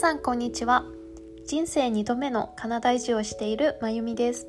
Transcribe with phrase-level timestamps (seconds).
[0.00, 0.86] さんこんにちは。
[1.46, 4.46] 人生2度目のカナダ移住をしているまゆみです。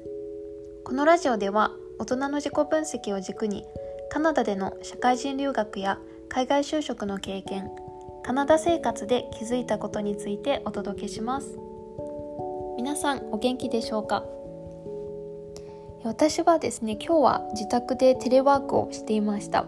[0.85, 3.65] このラジオでは大人の自己分析を軸に
[4.09, 5.99] カナダでの社会人留学や
[6.29, 7.69] 海外就職の経験
[8.23, 11.59] カナダ生活で気づいたことについてお届けします。
[12.77, 14.23] 皆さんお元気でしょうか？
[16.05, 19.65] 私はですね今日は自宅でテレワークをしていました。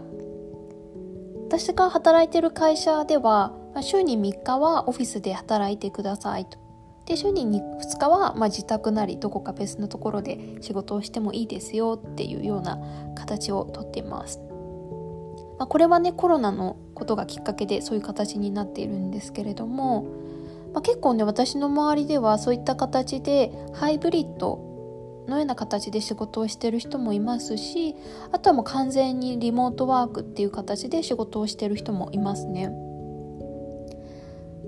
[1.48, 6.58] 私が働いている会社では、まあ、週に3日はオフィスで働いてくださいと。
[7.06, 12.78] で週に2日は、ま、自宅なりどこか別のところで仕事をしてもいいですよっていうような
[13.14, 14.40] 形をとっています、
[15.58, 20.04] まあ、これはねコロナのことがきっかけでそういう形になっているんですけれども、
[20.72, 24.72] まあ、結構ね私の周りではそういった形でハイブリッド
[25.28, 27.96] のような形で仕事をしてる人もいますし
[28.32, 32.70] あとはもう完全にリモートワークっていう形で仕事をしてる人もいますね。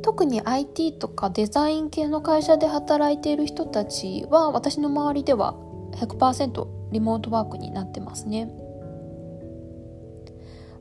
[0.06, 5.56] 特に IT とかデザイン系の会社で働いている人たちは私の周りでは
[5.96, 8.48] 100%リモートワークになってますね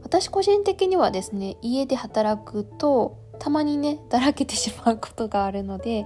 [0.04, 6.06] 私個人的にはですね家で働くとたまにねだらけてしまうことがあるので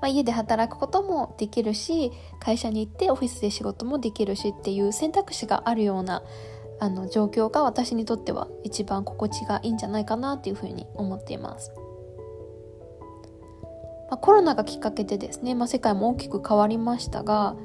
[0.00, 6.22] まあ、家で働くこともできるし会社に行ってオフィスで仕事もできるしっていう選択肢があるような
[6.78, 11.72] あの状況が私にとっては一番心地がいいんじゃないかなっていうふうに思っています。
[14.10, 17.56] まあ、コロナがきっかけでですね、まあ、世界も大きく変わりましたが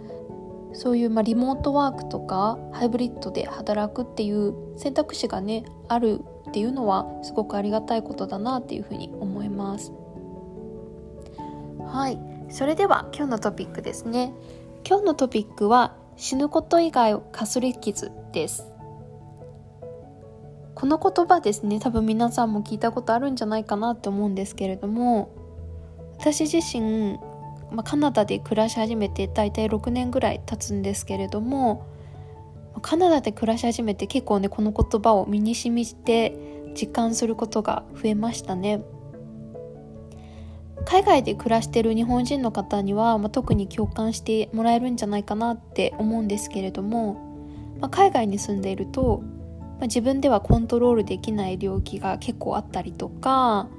[0.73, 9.93] そういうまあリモートワークとかハイブリッドで働くっていう選択肢がねあるっていうのはすごくありがたいことだなっていうふうに思います。
[11.85, 12.19] はい。
[12.49, 14.33] それでは今日のトピックですね。
[14.87, 18.67] 今日のトピックは死ぬこと以外をかすり傷です。
[20.75, 25.29] この言葉ですね多分皆さんも聞いたことあるんじゃないかなって思うんですけれども
[26.25, 27.19] 私自身、
[27.71, 31.85] まあ、カナダで暮らし始めて大体6年ぐらい経つんですけれども
[32.81, 36.35] カナダで暮らし始めて結構ねこの言葉を身に染みて
[36.73, 38.83] 実感することが増えましたね。
[40.85, 47.13] 海外で暮らしてる日本人の方には、まあ、特に共感してもらえるんじゃないかなって思うんですけれども、
[47.79, 49.23] まあ、海外に住んでいると、
[49.77, 53.69] まあ、自分ではコントロールできない領域が結構あったりとか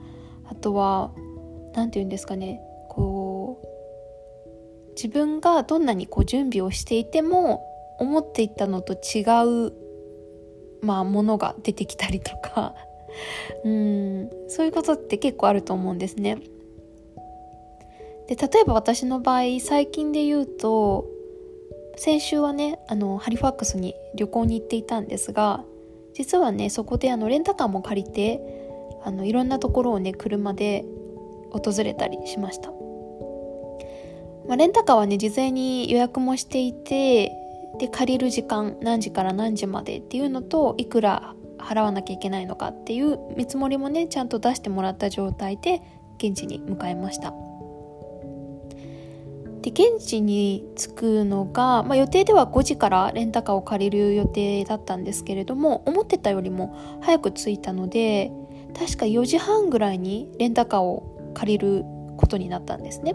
[0.49, 1.13] あとは
[1.77, 2.61] 何て言うんですかね。
[2.89, 7.63] こう自分がどんなにこう準備をしていても
[8.01, 9.23] 思っていたのと違
[9.69, 9.73] う、
[10.81, 12.75] まあ、ものが出てきたりとか。
[13.65, 14.31] うん。
[14.49, 16.39] そういうことって結構あると思うんですね。
[18.27, 21.07] で例えば私の場合最近で言うと
[21.97, 25.65] 先週はねあのハリファックスに旅行に行っていたんですが
[26.13, 28.41] 実はねそこであのレンタカーも借りて
[29.05, 30.85] あのいろんなところをね車で
[31.59, 32.71] 訪れたりしました、
[34.47, 37.33] まあ、レンタカーはね事前に予約もしていて
[37.79, 45.83] で借りる時間何時から何時までっていうのといくら払わなきゃいけないのかっていう見積もりもねちゃんと出してもらった状態で
[46.19, 47.35] 現地に向かいました。
[49.67, 58.31] で現地に着くのが、まあ、予定では5時からレンタカーを借りる予定だったんですけれども思ってたよりも早く着いたので
[58.79, 61.85] 確か4時半ぐらいにレンタカーを借りる
[62.17, 63.15] ことになったんですね。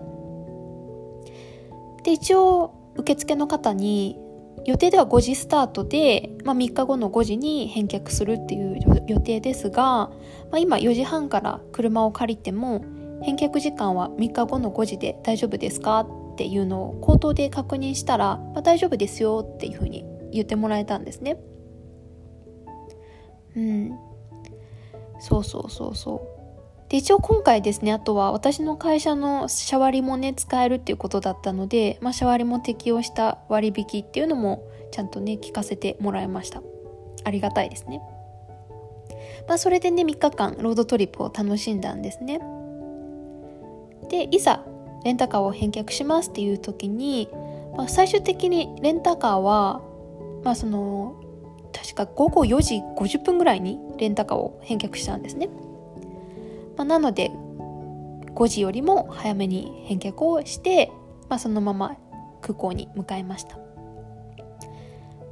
[2.04, 4.20] で一応受付の方に
[4.66, 10.12] 予定では5時スタートで、まあ、3日後の5時に返却するっていう予定ですが、ま
[10.54, 12.86] あ、今4時半から車を借りても
[13.24, 21.38] 返却時間は3日後の5時で大丈夫ですかっていうのを口頭で確認したら、まあ、大丈夫ですよっていうふうに言ってもらえたんですね。
[23.56, 23.92] うん。
[25.20, 26.41] そうそうそうそう。
[26.92, 36.62] で、一応今回ですね、あとは私の会社のシャワリもね、使えるっていうことだったので、まあ、シャワリも適用した割引っていうのもちゃんとね、聞かせてもらいました。
[37.24, 38.02] ありがたいですね。
[39.48, 42.42] まあ、それでね、3日間ロードトリップを楽しんだんですね。
[44.10, 44.66] で、いざ
[45.06, 47.30] レンタカーを返却しますっていう時に、
[47.78, 49.82] まあ、最終的にレンタカーは、
[50.44, 51.16] まあ、その
[51.72, 55.48] 確か午後4時50分ぐらいにレンタカーを返却したんですね、
[56.78, 57.32] まあ、なので
[58.36, 60.92] 5時よりも早めに返却をして、
[61.30, 61.98] まあ、そのまま
[62.42, 63.60] 空港に向かいました。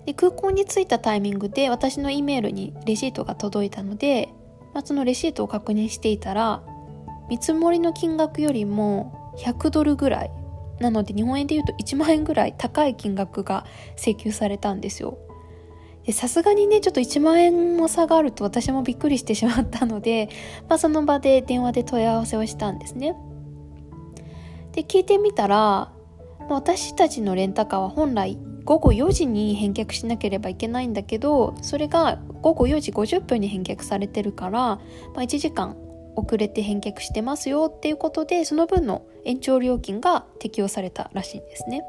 [0.06, 4.30] で空港に着いたタイミングで私の E メールにレシートが届いたので、
[4.74, 6.64] まあ、そのレシートを確認していたら
[7.30, 10.32] 見積もりの金額よりも100ドルぐらい。
[10.80, 13.66] なので日本円で言うと1万円ぐらい高い金額が
[13.98, 15.18] 請求されたんですよ。
[16.12, 20.30] さすがにねちょっと1万円も差があると私もびっくりしてしまったので、
[20.68, 23.16] まあ、その場で電話で問い合わせをしたんですね
[24.72, 25.92] で聞いてみたら
[26.50, 34.80] 私たちのレンタカーは本来午後4時に返却しなければいけないんだけどそれが午後4時50分に返却されてるから、ま
[35.18, 35.76] あ、1時間
[36.16, 41.84] 遅れて返却してますよっていうことでその分の延長料金が適用されたらしいんですね。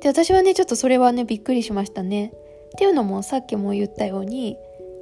[0.00, 2.32] で私はねちょっとそれはねびっくりしましたね。
[2.74, 4.56] っていうのもさっきも言ったように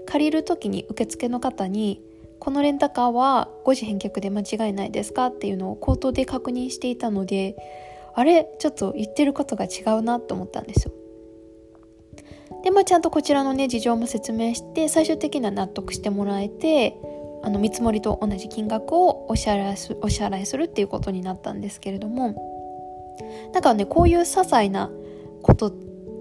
[0.06, 2.02] 借りる時に受付の方に
[2.40, 7.56] 「このレンタカーは5時返却で間違いないですか?」っていうのを口頭で確認していたので
[8.14, 10.92] あれちょっと言ってることが違うなと思ったんですよ。
[12.64, 16.96] でまあちゃんとこちらのね事情も説明して最終的には納得してもらえて
[17.42, 22.47] あの見積もりと同じ金額をお支払いすお支払いするっていうことになったんですけれども
[23.52, 24.90] なんかねこういう些細な
[25.42, 25.72] ことっ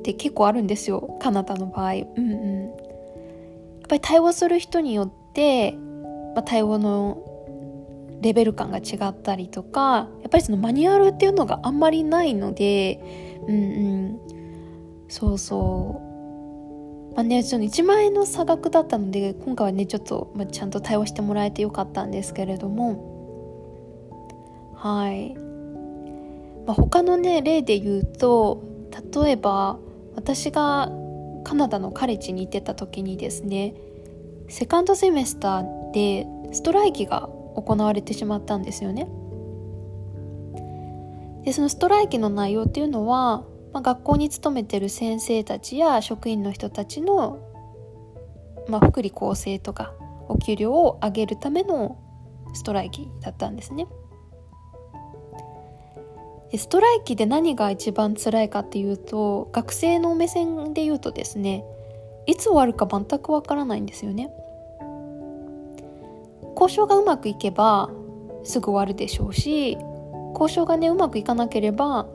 [0.04, 1.18] て結構あるんですよ。
[1.22, 1.94] カナダの場合。
[1.94, 2.74] うんうん、やっ
[3.88, 5.74] ぱり対応する人によって、
[6.36, 7.24] まあ、対応の
[8.22, 13.00] レベル感が違ったりとかやっぱりそのマニュアルっていうのがあんまりないので
[13.48, 13.60] うんう
[14.14, 14.19] ん。
[15.10, 17.16] そうそう。
[17.16, 23.16] まあね、ちょっと1万円の差額だったので今回はねちょっと、まあ、ちゃんと対応してもらえてよかったんですけれども。
[24.75, 25.36] はい、
[26.68, 28.64] まあ、他のね例で言うと
[29.16, 29.80] 例えば
[30.16, 30.92] 私が
[31.44, 33.74] カナダのカレッジに行ってた時にですね
[34.50, 39.08] セカンドセメスターでストライキが行われてしまったんですよね。
[41.44, 43.44] でそのストライキの内容っていうのは
[43.74, 47.40] まあ、学校に勤めてる先生たちや職員の人たちの、
[48.69, 49.94] まあ、福利厚生とか
[50.30, 52.00] お給料を上げるための
[52.54, 53.88] ストライキだったんですね。
[56.55, 61.65] ストライキで何が一番辛いかっていうと学生の目線で言うとですね
[62.25, 64.31] いつ終わるか全くわからないんですよね。
[66.59, 67.89] 交渉がうまくいけば
[68.44, 69.77] すぐ終わるでしょうし
[70.33, 72.07] 交渉がねうまくいかなければ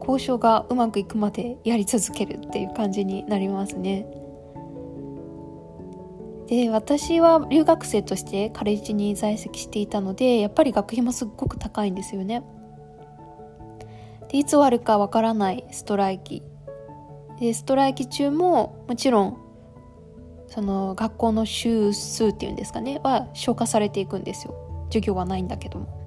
[0.00, 4.06] 交渉がうまくいくまでやり続けるっていう感じになりますね。
[6.46, 12.42] で私は留学生としてカレッジに在籍していたのでやっぱり学費もすっごく高いんですよね。
[14.30, 16.42] でいつ終わるかわからないストライキ。
[17.40, 19.36] でストライキ中ももちろん
[20.46, 24.54] その学校の週数っていうんですかねは消化されていくんですよ。
[24.88, 26.00] 授業はないんだけども。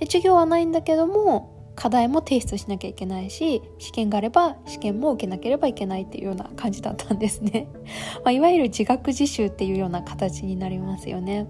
[0.00, 7.68] で授業はないんだけども課題も提出しなきゃいけないし試験があれば試験も受けなければいけないっていうような感じだったんですね、
[8.24, 11.46] まあ、いわゆる自学自習っていうような形になりますよね。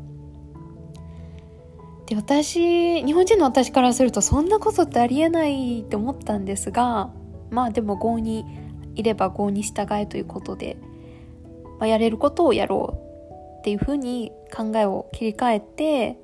[2.09, 7.13] で私日本人の私からするとそんなことってありえないって思ったんですが
[7.51, 8.47] まあでも合に
[8.95, 10.79] いれば合に従えということで、
[11.79, 12.99] まあ、やれることをやろ
[13.57, 16.19] うっていうふうに考えを切り替えて、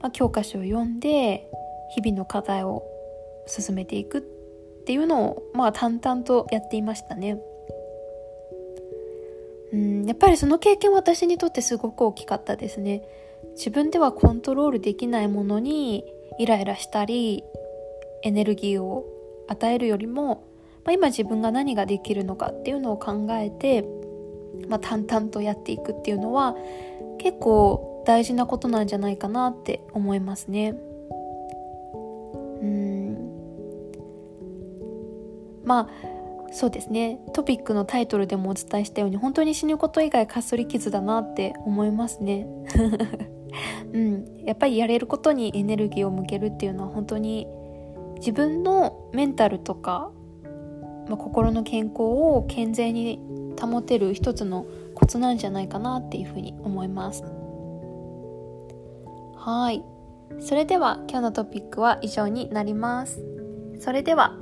[0.00, 1.48] まあ、教科書を読んで
[1.94, 2.82] 日々の課題を
[3.46, 4.22] 進めていくっ
[4.86, 7.40] ていうのをまあ淡々とやっていましたね。
[9.72, 13.02] うんやっぱりその経験は私にとってすごく大きかったですね。
[13.58, 16.04] 自分ではコントロールできないものに
[16.38, 17.42] イライラしたり
[18.22, 19.04] エネルギーを
[19.48, 20.44] 与えるよりも、
[20.84, 23.84] まあ、今自分が何ができるのかっていうのを考えて、
[24.68, 26.54] まあ、淡々とやっていくっていうのは
[27.18, 30.76] 結構大事なことなんじゃないかなって思いますね。
[32.62, 33.18] うん
[35.64, 35.88] まあ
[36.52, 42.46] そうですねトピックのタイトルでもお伝えしたように本当に死ぬこと以外かっそり傷だなって思いますね。
[43.92, 47.46] うん、やっぱりやれることにエネルギーを向けるっていうのは本当に
[48.16, 50.10] 自分のメンタルとか、
[51.08, 53.20] まあ、心の健康を健全に
[53.60, 57.22] 保てる一つのコツなんじゃないかなっていうふうに思います。
[59.36, 59.84] はい。
[60.40, 63.24] それでは今日のトピックは以上になります。
[63.80, 64.37] それでは